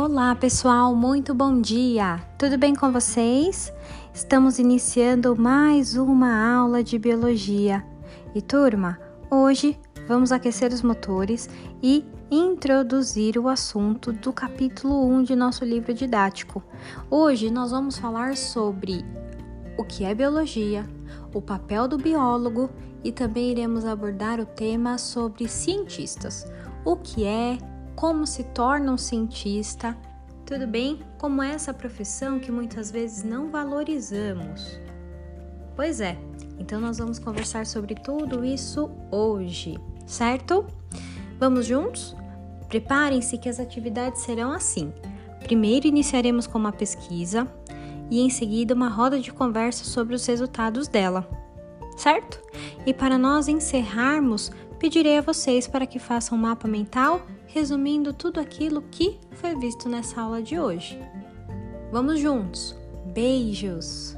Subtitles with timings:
[0.00, 2.24] Olá, pessoal, muito bom dia!
[2.38, 3.72] Tudo bem com vocês?
[4.14, 7.84] Estamos iniciando mais uma aula de biologia.
[8.32, 8.96] E turma,
[9.28, 9.76] hoje
[10.06, 11.50] vamos aquecer os motores
[11.82, 16.62] e introduzir o assunto do capítulo 1 de nosso livro didático.
[17.10, 19.04] Hoje nós vamos falar sobre
[19.76, 20.88] o que é biologia,
[21.34, 22.70] o papel do biólogo
[23.02, 26.46] e também iremos abordar o tema sobre cientistas.
[26.84, 27.58] O que é,
[27.98, 29.98] como se torna um cientista,
[30.46, 31.00] tudo bem?
[31.18, 34.78] Como essa profissão que muitas vezes não valorizamos.
[35.74, 36.16] Pois é,
[36.60, 39.76] então nós vamos conversar sobre tudo isso hoje,
[40.06, 40.64] certo?
[41.40, 42.14] Vamos juntos?
[42.68, 44.92] Preparem-se que as atividades serão assim.
[45.40, 47.52] Primeiro iniciaremos com uma pesquisa
[48.08, 51.28] e em seguida uma roda de conversa sobre os resultados dela,
[51.96, 52.40] certo?
[52.86, 58.40] E para nós encerrarmos, pedirei a vocês para que façam um mapa mental resumindo tudo
[58.40, 60.98] aquilo que foi visto nessa aula de hoje.
[61.90, 62.76] Vamos juntos!
[63.14, 64.17] Beijos!